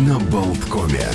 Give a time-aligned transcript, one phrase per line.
[0.00, 1.06] на Болткоме.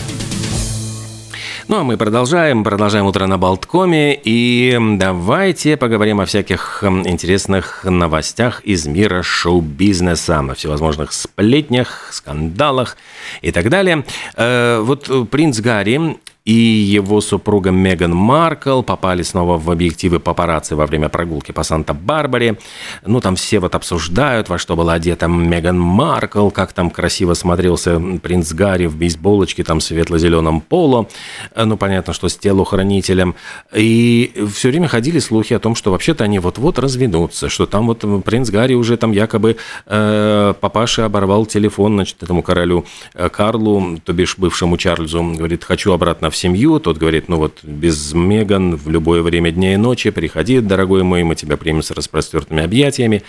[1.67, 8.61] Ну, а мы продолжаем, продолжаем утро на Болткоме, и давайте поговорим о всяких интересных новостях
[8.61, 12.97] из мира шоу-бизнеса, о всевозможных сплетнях, скандалах
[13.41, 14.03] и так далее.
[14.35, 20.85] Э, вот принц Гарри и его супруга Меган Маркл попали снова в объективы папарацци во
[20.87, 22.57] время прогулки по Санта-Барбаре.
[23.05, 28.01] Ну, там все вот обсуждают, во что была одета Меган Маркл, как там красиво смотрелся
[28.23, 31.07] принц Гарри в бейсболочке, там светло-зеленом поло.
[31.55, 33.35] Ну, понятно, что с телохранителем.
[33.75, 38.23] И все время ходили слухи о том, что вообще-то они вот-вот разведутся, что там вот
[38.23, 44.13] принц Гарри уже там якобы э, папаша оборвал телефон, значит, этому королю э, Карлу, то
[44.13, 48.89] бишь бывшему Чарльзу, говорит, хочу обратно в семью, тот говорит, ну вот без Меган в
[48.89, 53.23] любое время дня и ночи, приходи, дорогой мой, мы тебя примем с распростертыми объятиями.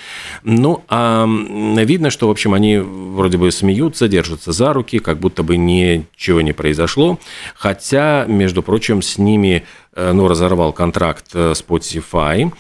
[0.45, 5.42] Ну, а видно, что, в общем, они вроде бы смеются, держатся за руки, как будто
[5.42, 7.18] бы ничего не произошло,
[7.54, 9.64] хотя, между прочим, с ними
[10.12, 12.52] ну, разорвал контракт э, Spotify.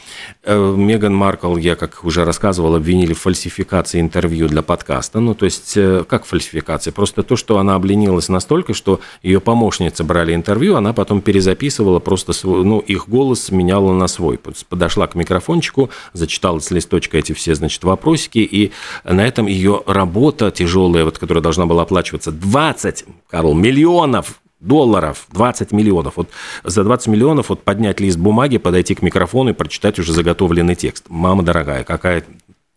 [0.42, 5.20] Э, Меган Маркл, я как уже рассказывал, обвинили в фальсификации интервью для подкаста.
[5.20, 5.76] Ну, то есть,
[6.08, 6.92] как фальсификация?
[6.92, 12.32] Просто то, что она обленилась настолько, что ее помощницы брали интервью, она потом перезаписывала просто
[12.32, 14.38] свой, ну, их голос меняла на свой.
[14.68, 18.72] Подошла к микрофончику, зачитала с листочка эти все, значит, вопросики, и
[19.04, 25.72] на этом ее работа тяжелая, вот, которая должна была оплачиваться 20, Карл, миллионов долларов, 20
[25.72, 26.14] миллионов.
[26.16, 26.30] Вот
[26.64, 31.04] за 20 миллионов вот поднять лист бумаги, подойти к микрофону и прочитать уже заготовленный текст.
[31.08, 32.24] Мама дорогая, какая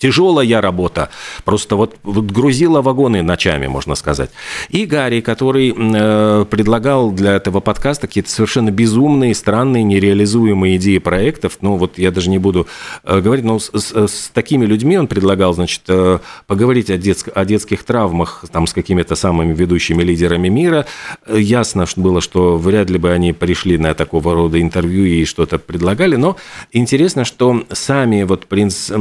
[0.03, 1.07] Тяжелая работа,
[1.45, 4.31] просто вот, вот грузила вагоны ночами, можно сказать.
[4.67, 11.59] И Гарри, который э, предлагал для этого подкаста какие-то совершенно безумные, странные, нереализуемые идеи проектов.
[11.61, 12.67] Ну, вот я даже не буду
[13.05, 17.29] э, говорить, но с, с, с такими людьми он предлагал, значит, э, поговорить о, детск,
[17.33, 20.85] о детских травмах там с какими-то самыми ведущими лидерами мира.
[21.29, 26.17] Ясно было, что вряд ли бы они пришли на такого рода интервью и что-то предлагали,
[26.17, 26.35] но
[26.73, 28.91] интересно, что сами вот принц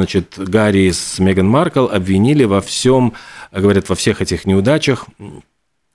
[0.00, 3.12] значит, Гарри с Меган Маркл обвинили во всем,
[3.52, 5.06] говорят, во всех этих неудачах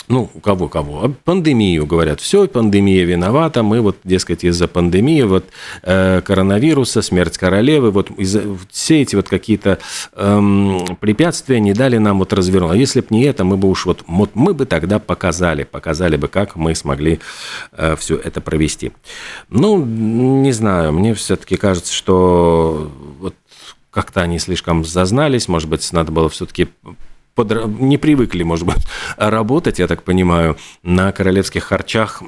[0.07, 5.45] ну, у кого кого, пандемию, говорят, все, пандемия виновата, мы вот, дескать, из-за пандемии, вот
[5.81, 8.09] э, коронавируса, смерть королевы, вот
[8.71, 9.79] все эти вот какие-то
[10.13, 12.73] э, препятствия не дали нам вот развернуть.
[12.73, 16.17] А если бы не это, мы бы уж вот, вот мы бы тогда показали, показали
[16.17, 17.19] бы, как мы смогли
[17.71, 18.91] э, все это провести.
[19.49, 23.33] Ну, не знаю, мне все-таки кажется, что вот
[23.95, 26.67] как-то они слишком зазнались, может быть, надо было все-таки
[27.33, 27.65] под...
[27.79, 28.85] не привыкли, может быть,
[29.15, 32.21] работать, я так понимаю, на королевских харчах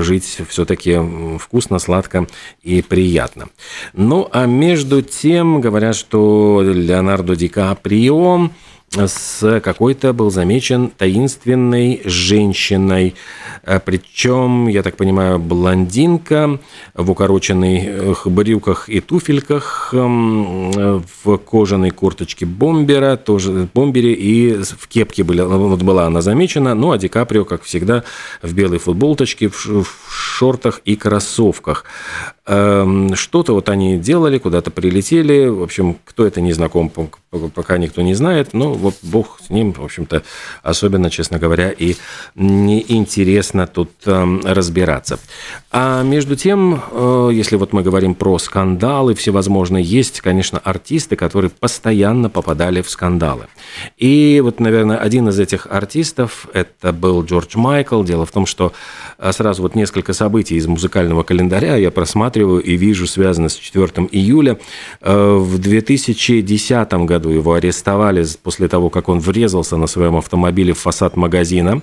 [0.00, 0.98] жить все-таки
[1.38, 2.28] вкусно, сладко
[2.62, 3.48] и приятно.
[3.92, 8.50] Ну, а между тем, говорят, что Леонардо Ди Каприо
[8.96, 13.14] с какой-то был замечен таинственной женщиной.
[13.62, 16.58] Э, Причем, я так понимаю, блондинка
[16.94, 25.24] в укороченных брюках и туфельках, эм, в кожаной курточке бомбера, тоже бомбере и в кепке
[25.24, 26.74] были, вот была она замечена.
[26.74, 28.04] Ну, а Ди Каприо, как всегда,
[28.42, 31.84] в белой футболочке, в шортах и кроссовках.
[32.46, 35.46] Эм, что-то вот они делали, куда-то прилетели.
[35.46, 38.52] В общем, кто это не знаком, пока никто не знает.
[38.52, 40.22] Но вот бог с ним, в общем-то,
[40.62, 41.96] особенно, честно говоря, и
[42.34, 45.18] неинтересно тут эм, разбираться.
[45.72, 51.50] А между тем, э, если вот мы говорим про скандалы всевозможные, есть, конечно, артисты, которые
[51.50, 53.46] постоянно попадали в скандалы.
[53.96, 58.02] И вот, наверное, один из этих артистов, это был Джордж Майкл.
[58.02, 58.74] Дело в том, что
[59.16, 63.56] э, сразу вот несколько событий из музыкального календаря я просматривал просматриваю и вижу, связано с
[63.56, 64.58] 4 июля.
[65.00, 70.78] Э, в 2010 году его арестовали после того, как он врезался на своем автомобиле в
[70.78, 71.80] фасад магазина.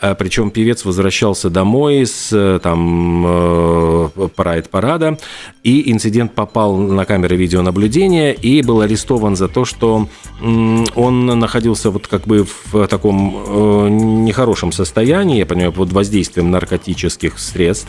[0.00, 5.18] Э, Причем певец возвращался домой с э, там прайд-парада,
[5.62, 10.08] и инцидент попал на камеры видеонаблюдения и был арестован за то, что
[10.94, 17.88] он находился вот как бы в таком нехорошем состоянии, я понимаю, под воздействием наркотических средств.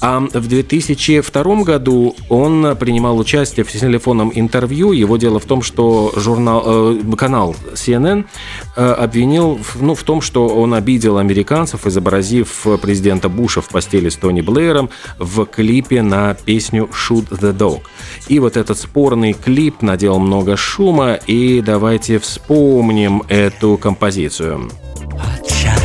[0.00, 4.92] А в 2002 2002 году он принимал участие в телефонном интервью.
[4.92, 8.24] Его дело в том, что журнал, э, канал CNN
[8.76, 14.16] э, обвинил ну, в том, что он обидел американцев, изобразив президента Буша в постели с
[14.16, 17.80] Тони Блэером в клипе на песню «Shoot the Dog».
[18.28, 24.70] И вот этот спорный клип наделал много шума, и давайте вспомним эту композицию.
[25.16, 25.83] but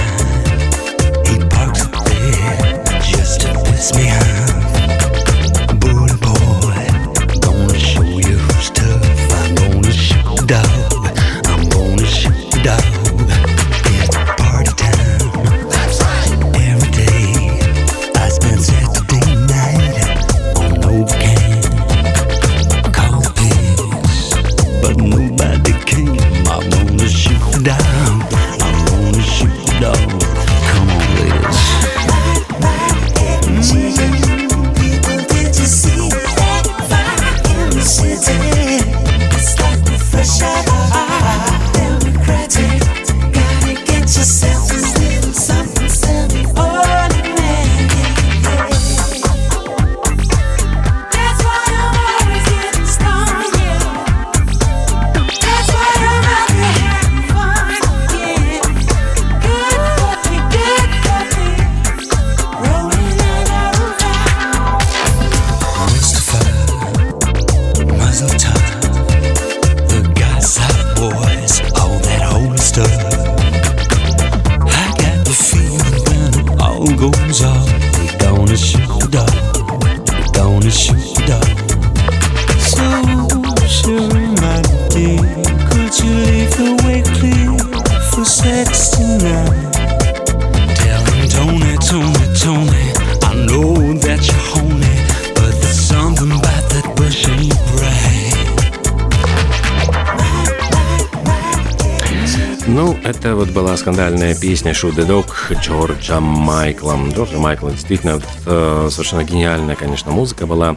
[103.80, 105.32] скандальная песня «Shoot the Dog»
[105.62, 106.98] Джорджа Майкла.
[107.16, 110.76] Джорджа Майкла действительно э, совершенно гениальная, конечно, музыка была.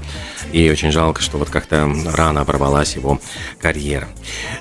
[0.52, 3.18] И очень жалко, что вот как-то рано оборвалась его
[3.60, 4.08] карьера.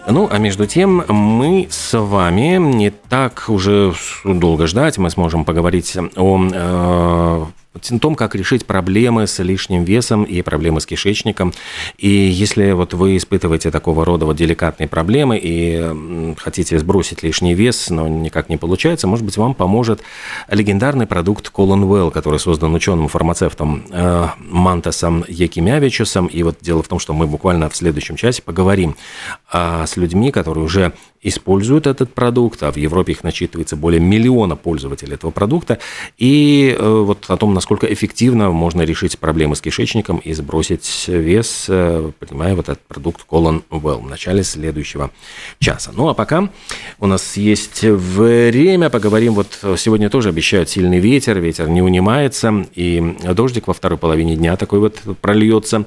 [0.07, 3.93] Ну, а между тем мы с вами не так уже
[4.23, 4.97] долго ждать.
[4.97, 10.81] Мы сможем поговорить о э, о том, как решить проблемы с лишним весом и проблемы
[10.81, 11.53] с кишечником.
[11.97, 17.89] И если вот вы испытываете такого рода вот деликатные проблемы и хотите сбросить лишний вес,
[17.89, 20.01] но никак не получается, может быть, вам поможет
[20.49, 26.27] легендарный продукт Colon Well, который создан ученым-фармацевтом э, Мантасом Якимявичусом.
[26.27, 28.95] И вот дело в том, что мы буквально в следующем часе поговорим
[29.51, 34.55] а, с людьми, которые уже используют этот продукт, а в Европе их насчитывается более миллиона
[34.55, 35.79] пользователей этого продукта,
[36.17, 41.65] и э, вот о том, насколько эффективно можно решить проблемы с кишечником и сбросить вес,
[41.67, 45.11] э, принимая вот этот продукт Colon Well в начале следующего
[45.59, 45.91] часа.
[45.93, 46.49] Ну а пока
[46.99, 53.15] у нас есть время, поговорим, вот сегодня тоже обещают сильный ветер, ветер не унимается, и
[53.33, 55.85] дождик во второй половине дня такой вот прольется.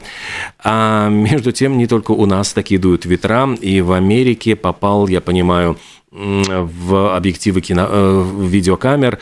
[0.62, 5.20] А между тем, не только у нас такие дуют ветра, и в Америке попал, я
[5.24, 5.76] понимаю,
[6.14, 9.18] в объективы кино, э, видеокамер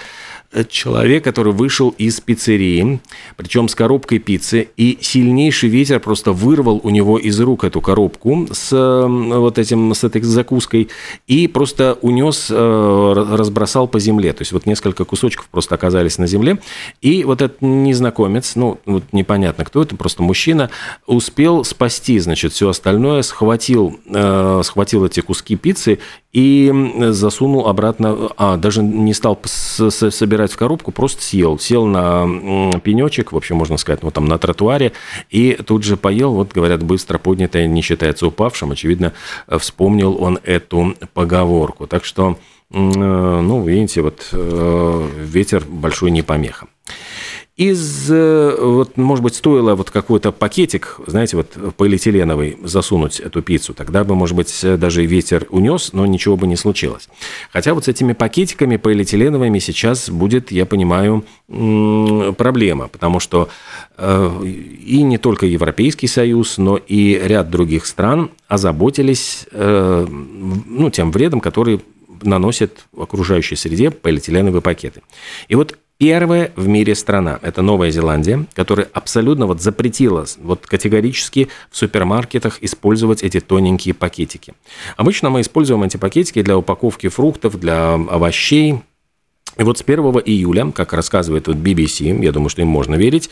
[0.68, 3.00] человек, который вышел из пиццерии,
[3.36, 8.48] причем с коробкой пиццы, и сильнейший ветер просто вырвал у него из рук эту коробку
[8.52, 10.88] с вот этим, с этой закуской
[11.26, 14.32] и просто унес, э, разбросал по земле.
[14.32, 16.58] То есть вот несколько кусочков просто оказались на земле.
[17.00, 20.70] И вот этот незнакомец, ну, вот непонятно кто это, просто мужчина,
[21.06, 25.98] успел спасти, значит, все остальное, схватил, э, схватил эти куски пиццы
[26.32, 26.72] и
[27.10, 30.10] засунул обратно, а, даже не стал с- с-
[30.42, 31.58] собирать в коробку, просто съел.
[31.58, 34.92] Сел на пенечек, в общем, можно сказать, вот там на тротуаре,
[35.30, 38.72] и тут же поел, вот говорят, быстро поднятое не считается упавшим.
[38.72, 39.12] Очевидно,
[39.48, 41.86] вспомнил он эту поговорку.
[41.86, 42.38] Так что,
[42.70, 46.66] э, ну, видите, вот э, ветер большой не помеха.
[47.56, 53.74] Из, э, вот, может быть, стоило вот какой-то пакетик, знаете, вот полиэтиленовый засунуть эту пиццу,
[53.74, 57.10] тогда бы, может быть, даже и ветер унес, но ничего бы не случилось.
[57.52, 63.50] Хотя вот с этими пакетиками полиэтиленовыми сейчас будет, я понимаю, проблема, потому что
[63.98, 71.12] э, и не только Европейский Союз, но и ряд других стран озаботились э, ну, тем
[71.12, 71.82] вредом, который
[72.22, 75.02] наносят в окружающей среде полиэтиленовые пакеты.
[75.48, 81.48] И вот Первая в мире страна– это Новая Зеландия, которая абсолютно вот запретила вот категорически
[81.70, 84.52] в супермаркетах использовать эти тоненькие пакетики.
[84.96, 88.80] Обычно мы используем эти пакетики для упаковки фруктов, для овощей,
[89.58, 93.28] и вот с 1 июля, как рассказывает вот BBC, я думаю, что им можно верить,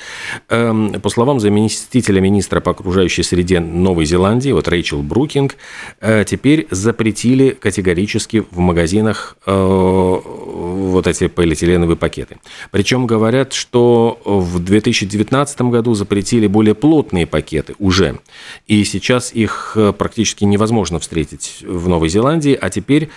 [0.49, 5.57] эм, по словам заместителя министра по окружающей среде Новой Зеландии, вот Рэйчел Брукинг,
[6.01, 12.39] э, теперь запретили категорически в магазинах э, вот эти полиэтиленовые пакеты.
[12.71, 18.19] Причем говорят, что в 2019 году запретили более плотные пакеты уже.
[18.67, 23.09] И сейчас их э, практически невозможно встретить в Новой Зеландии, а теперь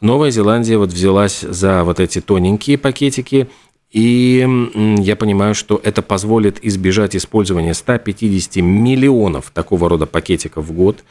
[0.00, 3.48] Новая Зеландия вот взялась за вот эти тоненькие пакетики,
[3.92, 4.46] и
[4.98, 11.02] я понимаю, что это позволит избежать использования 150 миллионов такого рода пакетиков в год,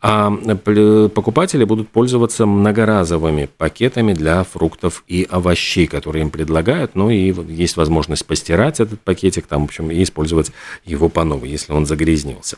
[0.00, 7.10] а пл- покупатели будут пользоваться многоразовыми пакетами для фруктов и овощей, которые им предлагают, ну
[7.10, 10.52] и есть возможность постирать этот пакетик, там, в общем, и использовать
[10.84, 12.56] его по новой, если он загрязнился.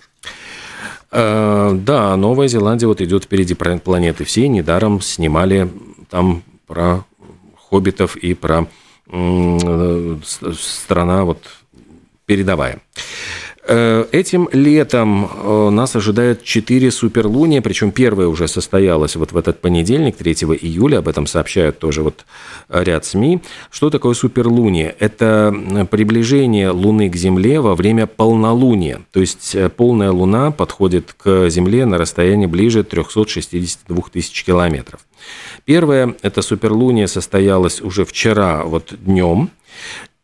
[1.12, 4.48] Э, Да, Новая Зеландия вот идет впереди планеты всей.
[4.48, 5.70] Недаром снимали
[6.08, 7.04] там про
[7.56, 8.66] хоббитов и про
[9.06, 11.44] э, страна вот
[12.26, 12.80] передовая.
[13.66, 19.60] Э, Этим летом э, нас ожидает 4 суперлуния, причем первая уже состоялась вот в этот
[19.60, 22.24] понедельник, 3 июля, об этом сообщают тоже вот
[22.68, 23.40] ряд СМИ.
[23.70, 24.94] Что такое суперлуния?
[24.98, 25.54] Это
[25.90, 31.84] приближение Луны к Земле во время полнолуния, то есть э, полная Луна подходит к Земле
[31.84, 35.00] на расстоянии ближе 362 тысяч километров.
[35.66, 39.50] Первое, это суперлуния состоялась уже вчера вот днем,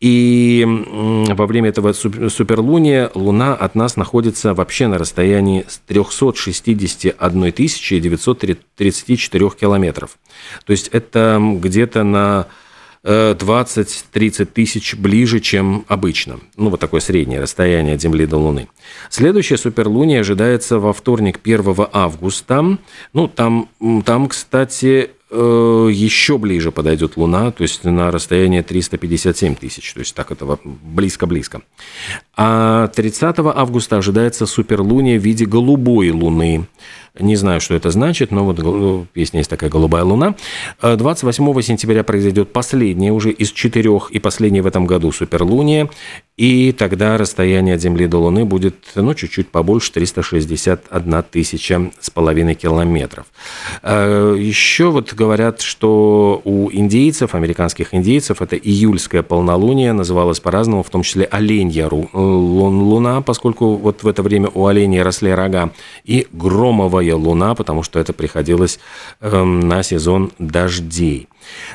[0.01, 7.53] и во время этого суп- суперлуния Луна от нас находится вообще на расстоянии с 361
[7.53, 10.19] тысячи 934 километров.
[10.67, 12.47] То есть это где-то на
[13.05, 16.41] э, 20-30 тысяч ближе, чем обычно.
[16.57, 18.69] Ну, вот такое среднее расстояние от Земли до Луны.
[19.09, 22.79] Следующая суперлуния ожидается во вторник 1 августа.
[23.15, 23.69] Ну, там,
[24.05, 30.15] там кстати, э, еще ближе подойдет Луна, то есть на расстояние 357 тысяч, то есть
[30.15, 31.63] так это близко-близко.
[32.37, 36.67] А 30 августа ожидается суперлуния в виде голубой Луны.
[37.19, 40.35] Не знаю, что это значит, но вот песня есть такая «Голубая луна».
[40.81, 45.89] А 28 сентября произойдет последняя уже из четырех и последняя в этом году суперлуния.
[46.37, 52.55] И тогда расстояние от Земли до Луны будет, ну, чуть-чуть побольше, 361 тысяча с половиной
[52.55, 53.27] километров.
[53.83, 60.91] А, Еще вот говорят, что у индейцев, американских индейцев, это июльское полнолуние, называлось по-разному, в
[60.91, 65.71] том числе оленья луна, поскольку вот в это время у оленей росли рога,
[66.05, 66.27] и
[67.07, 68.79] громовая луна, потому что это приходилось
[69.21, 71.29] эм, на сезон дождей.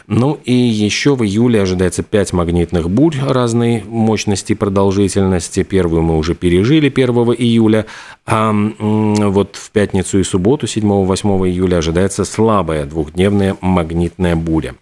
[0.07, 5.63] Ну и еще в июле ожидается 5 магнитных бурь разной мощности и продолжительности.
[5.63, 7.07] Первую мы уже пережили 1
[7.37, 7.85] июля,
[8.25, 14.75] а вот в пятницу и субботу 7-8 июля ожидается слабая двухдневная магнитная буря.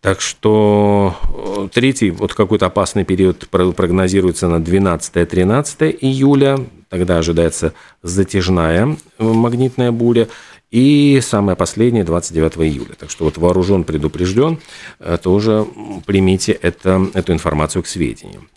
[0.00, 6.58] Так что э, третий, вот какой-то опасный период про- прогнозируется на 12-13 июля.
[6.88, 10.28] Тогда ожидается затяжная э, магнитная буря.
[10.70, 12.94] И самое последнее 29 июля.
[12.98, 14.58] Так что вот вооружен, предупрежден,
[15.00, 15.66] э, тоже
[16.06, 18.48] примите это, эту информацию к сведению.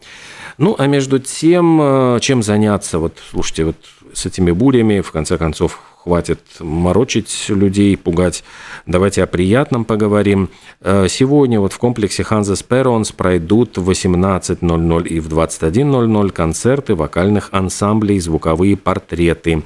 [0.57, 3.75] Ну, а между тем, чем заняться, вот, слушайте, вот
[4.13, 8.43] с этими бурями, в конце концов, хватит морочить людей, пугать.
[8.86, 10.50] Давайте о приятном поговорим.
[10.81, 17.50] Э, Сегодня вот в комплексе Ханзас Перонс пройдут в 18.00 и в 21.00 концерты вокальных
[17.51, 19.63] ансамблей, звуковые портреты.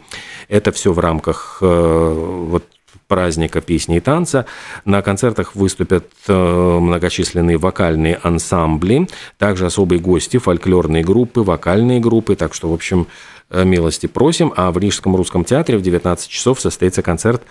[0.47, 2.63] Это все в рамках э, вот
[3.07, 4.45] праздника песни и танца.
[4.85, 6.33] На концертах выступят э,
[6.79, 12.35] многочисленные вокальные ансамбли, также особые гости, фольклорные группы, вокальные группы.
[12.35, 13.07] Так что, в общем,
[13.49, 14.53] милости просим.
[14.55, 17.43] А в Рижском русском театре в 19 часов состоится концерт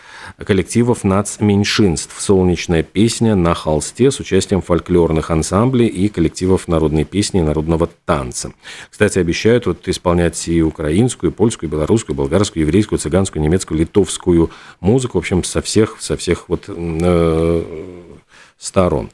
[0.45, 7.43] коллективов нацменьшинств «Солнечная песня на холсте» с участием фольклорных ансамблей и коллективов народной песни и
[7.43, 8.53] народного танца.
[8.91, 13.81] Кстати, обещают вот исполнять и украинскую, и польскую, и белорусскую, и болгарскую, еврейскую, цыганскую, немецкую,
[13.81, 14.51] литовскую
[14.81, 15.19] музыку.
[15.19, 17.63] В общем, со всех, со всех вот э,
[18.59, 19.11] сторон.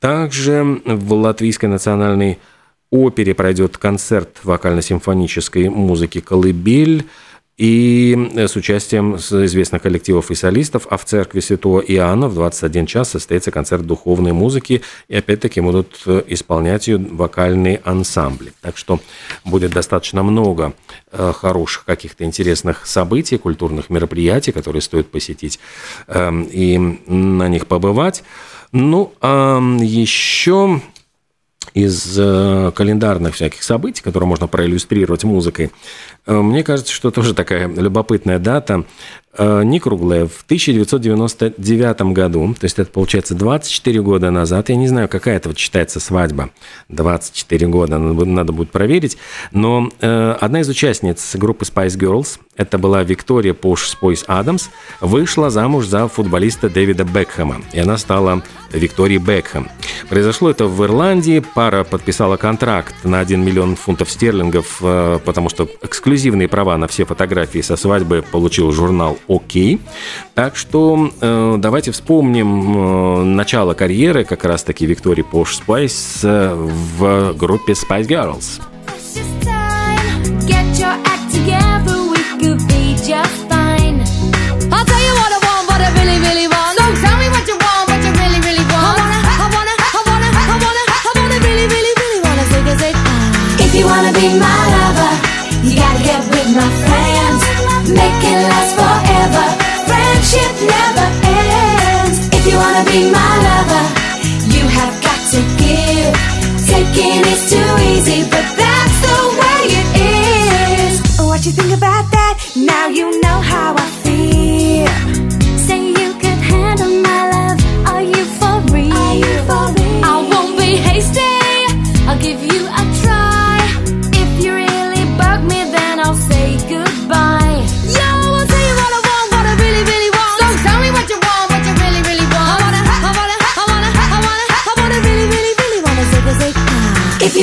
[0.00, 2.38] Также в Латвийской национальной
[2.94, 7.04] опере пройдет концерт вокально-симфонической музыки «Колыбель»,
[7.56, 13.10] и с участием известных коллективов и солистов, а в церкви Святого Иоанна в 21 час
[13.10, 18.52] состоится концерт духовной музыки, и опять-таки будут э, исполнять ее вокальные ансамбли.
[18.60, 18.98] Так что
[19.44, 20.72] будет достаточно много
[21.12, 25.60] э, хороших каких-то интересных событий, культурных мероприятий, которые стоит посетить
[26.08, 28.24] эм, и на них побывать.
[28.72, 30.80] Ну, а еще
[31.72, 35.70] из э, календарных всяких событий, которые можно проиллюстрировать музыкой,
[36.26, 38.84] мне кажется, что тоже такая любопытная дата,
[39.36, 44.88] э, не круглая, в 1999 году, то есть это получается 24 года назад, я не
[44.88, 46.50] знаю, какая это вот считается свадьба,
[46.88, 49.18] 24 года, надо, будет- проверить,
[49.52, 54.68] но э, одна из участниц группы Spice Girls, это была Виктория Posh Spice Адамс,
[55.00, 59.68] вышла замуж за футболиста Дэвида Бекхэма, и она стала Викторией Бекхэм.
[60.08, 65.68] Произошло это в Ирландии, пара подписала контракт на 1 миллион фунтов стерлингов, э, потому что
[66.14, 69.80] эксклюзивные права на все фотографии со свадьбы получил журнал «OK».
[70.34, 77.34] Так что э, давайте вспомним э, начало карьеры как раз-таки Виктории Posh Spice э, в
[77.34, 78.60] группе Spice Girls.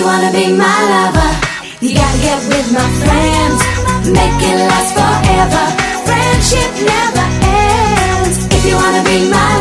[0.01, 1.31] You wanna be my lover,
[1.79, 3.60] you gotta get with my friends.
[4.10, 5.63] Make it last forever.
[6.08, 8.48] Friendship never ends.
[8.51, 9.61] If you wanna be my.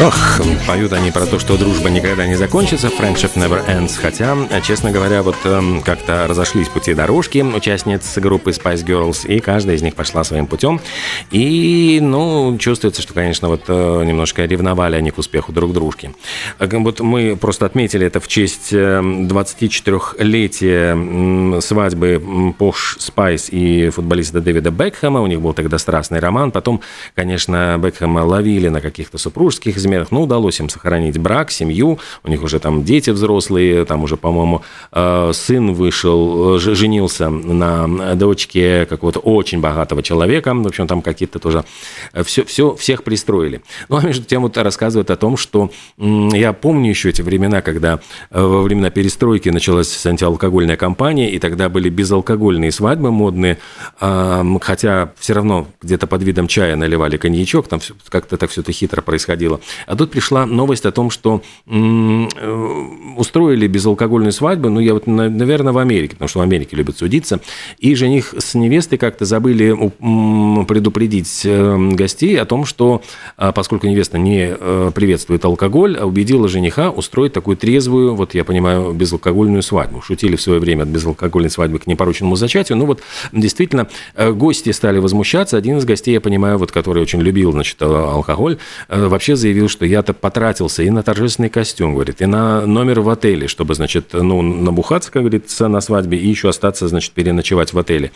[0.00, 3.92] Ох, поют они про то, что дружба никогда не закончится, friendship never ends.
[3.96, 9.76] Хотя, честно говоря, вот эм, как-то разошлись пути дорожки участниц группы Spice Girls, и каждая
[9.76, 10.80] из них пошла своим путем.
[11.30, 16.10] И, ну, чувствуется, что, конечно, вот э, немножко ревновали они к успеху друг дружки.
[16.58, 23.90] Э, Вот мы просто отметили это в честь э, 24-летия м, свадьбы Posh Spice и
[23.90, 25.20] футболиста Дэвида Бекхэма.
[25.20, 26.50] У них был тогда страстный роман.
[26.50, 26.80] Потом,
[27.14, 30.10] конечно, Бекхэма ловили на каких-то супружеских изменах.
[30.10, 31.98] Но удалось им сохранить брак, семью.
[32.22, 33.84] У них уже там дети взрослые.
[33.84, 34.62] Там уже, по-моему,
[34.92, 40.54] э, сын вышел, э, женился на дочке какого-то очень богатого человека.
[40.54, 41.64] В общем, там какие-то тоже
[42.24, 43.62] все, все, всех пристроили.
[43.88, 48.00] Ну, а между тем вот рассказывают о том, что я помню еще эти времена, когда
[48.30, 53.58] э, во времена перестройки началась антиалкогольная кампания, и тогда были безалкогольные свадьбы модные,
[54.00, 58.72] а, хотя все равно где-то под видом чая наливали коньячок, там как-то так все это
[58.72, 59.60] хитро происходило.
[59.86, 62.26] А тут пришла новость о том, что э,
[63.16, 66.98] устроили безалкогольную свадьбу, ну, я вот, на- наверное, в Америке, потому что в Америке любят
[66.98, 67.40] судиться,
[67.78, 69.74] и жених с невестой как-то забыли
[70.66, 73.02] предупредить э, гостей о том, что
[73.36, 78.44] а, поскольку невеста не э, приветствует алкоголь, а убедила жениха устроить такую трезвую, вот я
[78.44, 80.00] понимаю, безалкогольную свадьбу.
[80.02, 82.78] Шутили в свое время от безалкогольной свадьбы к непорочному зачатию.
[82.78, 83.00] Ну вот
[83.32, 85.56] действительно гости стали возмущаться.
[85.56, 90.12] Один из гостей, я понимаю, вот который очень любил, значит, алкоголь, вообще заявил, что я-то
[90.12, 95.10] потратился и на торжественный костюм, говорит, и на номер в отеле, чтобы, значит, ну, набухаться,
[95.10, 98.12] как говорится, на свадьбе и еще остаться, значит, переночевать в отеле.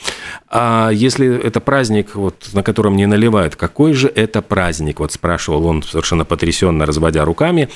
[0.48, 5.00] А если это праздник, вот, на котором не наливают, какой же это праздник?
[5.00, 7.68] Вот спрашивал он совершенно потрясенно, разводя руками.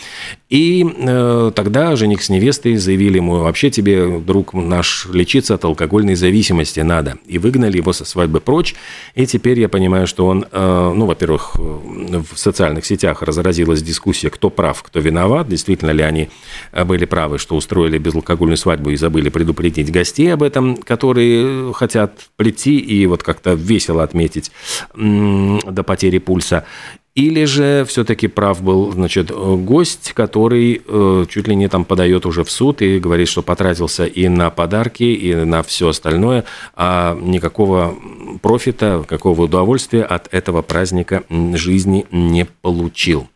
[0.48, 6.14] И э, тогда жених с невестой заявили ему, вообще тебе, друг наш, лечиться от алкогольной
[6.14, 7.18] зависимости надо.
[7.26, 8.74] И выгнали его со свадьбы прочь.
[9.14, 13.22] И теперь я понимаю, что он, э, ну, во-первых, в социальных сетях
[13.62, 16.28] разразилась дискуссия, кто прав, кто виноват, действительно ли они
[16.72, 22.12] э, были правы, что устроили безалкогольную свадьбу и забыли предупредить гостей об этом, которые хотят
[22.36, 24.50] прийти и вот как-то весело отметить
[24.94, 26.64] до потери пульса.
[27.14, 32.24] Или же все-таки прав был, значит, э, гость, который э, чуть ли не там подает
[32.24, 36.44] уже в суд и говорит, что потратился и на подарки, и на все остальное,
[36.74, 37.94] а никакого
[38.40, 43.28] профита, какого удовольствия от этого праздника жизни не получил.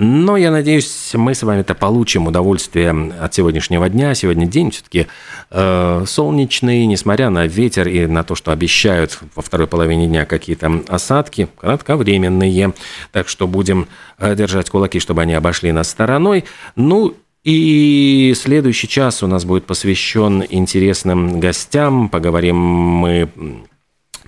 [0.00, 2.90] Но я надеюсь, мы с вами-то получим удовольствие
[3.20, 4.14] от сегодняшнего дня.
[4.14, 5.08] Сегодня день все-таки
[5.50, 10.84] э, солнечный, несмотря на ветер и на то, что обещают во второй половине дня какие-то
[10.86, 12.74] осадки, кратковременные.
[13.10, 16.44] Так что будем э, держать кулаки, чтобы они обошли нас стороной.
[16.76, 22.08] Ну и следующий час у нас будет посвящен интересным гостям.
[22.08, 23.28] Поговорим мы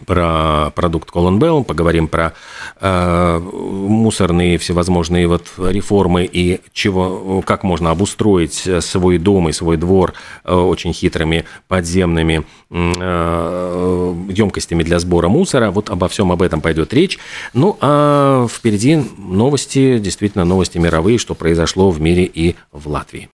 [0.07, 2.33] про продукт Colin Bell, поговорим про
[2.81, 10.15] э, мусорные всевозможные вот реформы и чего, как можно обустроить свой дом и свой двор
[10.45, 15.71] э, очень хитрыми подземными э, емкостями для сбора мусора.
[15.71, 17.19] Вот обо всем об этом пойдет речь.
[17.53, 23.29] Ну, а впереди новости, действительно новости мировые, что произошло в мире и в Латвии.